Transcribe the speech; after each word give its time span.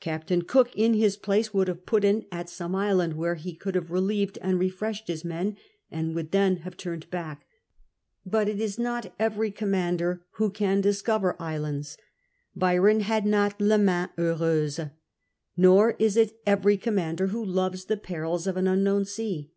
Captain 0.00 0.42
Cook, 0.42 0.74
in 0.74 0.92
his 0.94 1.16
place, 1.16 1.54
would 1.54 1.68
have 1.68 1.86
put 1.86 2.02
in 2.02 2.26
at 2.32 2.50
some 2.50 2.74
island 2.74 3.14
Avhere 3.14 3.36
he 3.36 3.54
could 3.54 3.76
iiave 3.76 3.90
relieved 3.90 4.36
and 4.42 4.58
refreshed 4.58 5.06
his 5.06 5.24
men, 5.24 5.56
and 5.88 6.16
would 6.16 6.32
then 6.32 6.56
have 6.66 6.76
turned 6.76 7.08
back. 7.10 7.46
But 8.26 8.48
it 8.48 8.60
is 8.60 8.76
not 8.76 9.14
every 9.20 9.52
commander 9.52 10.24
who 10.32 10.50
can 10.50 10.80
discover 10.80 11.40
islands; 11.40 11.96
Byron 12.56 13.02
had 13.02 13.24
not 13.24 13.60
la 13.60 13.76
wain 13.76 14.08
heureme. 14.18 14.90
Nor 15.56 15.94
is 15.96 16.16
it 16.16 16.40
every 16.44 16.76
commander 16.76 17.28
who 17.28 17.44
loves 17.44 17.84
the 17.84 17.96
penis 17.96 18.48
of 18.48 18.56
an 18.56 18.66
unknown 18.66 19.04
sea. 19.04 19.52